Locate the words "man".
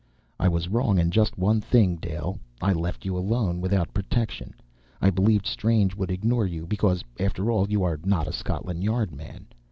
9.11-9.45